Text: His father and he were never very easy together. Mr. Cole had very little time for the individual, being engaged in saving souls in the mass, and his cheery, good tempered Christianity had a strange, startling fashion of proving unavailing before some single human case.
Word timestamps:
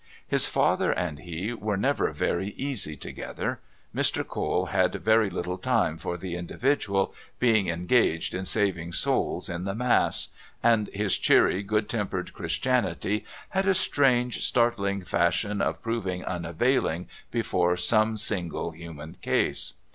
His 0.27 0.47
father 0.47 0.91
and 0.91 1.19
he 1.19 1.53
were 1.53 1.77
never 1.77 2.11
very 2.11 2.55
easy 2.57 2.97
together. 2.97 3.59
Mr. 3.93 4.27
Cole 4.27 4.65
had 4.65 4.95
very 4.95 5.29
little 5.29 5.59
time 5.59 5.99
for 5.99 6.17
the 6.17 6.35
individual, 6.35 7.13
being 7.37 7.69
engaged 7.69 8.33
in 8.33 8.45
saving 8.45 8.93
souls 8.93 9.47
in 9.47 9.63
the 9.65 9.75
mass, 9.75 10.29
and 10.63 10.87
his 10.87 11.19
cheery, 11.19 11.61
good 11.61 11.87
tempered 11.87 12.33
Christianity 12.33 13.25
had 13.49 13.67
a 13.67 13.75
strange, 13.75 14.43
startling 14.43 15.03
fashion 15.03 15.61
of 15.61 15.83
proving 15.83 16.25
unavailing 16.25 17.07
before 17.29 17.77
some 17.77 18.17
single 18.17 18.71
human 18.71 19.17
case. 19.21 19.73